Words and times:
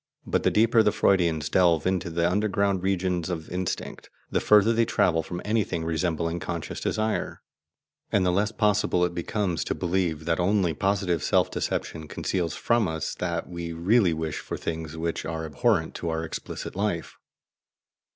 But 0.25 0.41
the 0.41 0.49
deeper 0.49 0.81
the 0.81 0.91
Freudians 0.91 1.47
delve 1.47 1.85
into 1.85 2.09
the 2.09 2.27
underground 2.27 2.81
regions 2.81 3.29
of 3.29 3.51
instinct, 3.51 4.09
the 4.31 4.39
further 4.39 4.73
they 4.73 4.83
travel 4.83 5.21
from 5.21 5.43
anything 5.45 5.85
resembling 5.85 6.39
conscious 6.39 6.79
desire, 6.79 7.43
and 8.11 8.25
the 8.25 8.31
less 8.31 8.51
possible 8.51 9.05
it 9.05 9.13
becomes 9.13 9.63
to 9.65 9.75
believe 9.75 10.25
that 10.25 10.39
only 10.39 10.73
positive 10.73 11.21
self 11.23 11.51
deception 11.51 12.07
conceals 12.07 12.55
from 12.55 12.87
us 12.87 13.13
that 13.13 13.47
we 13.47 13.73
really 13.73 14.11
wish 14.11 14.39
for 14.39 14.57
things 14.57 14.97
which 14.97 15.23
are 15.23 15.45
abhorrent 15.45 15.93
to 15.97 16.09
our 16.09 16.23
explicit 16.23 16.75
life. 16.75 17.17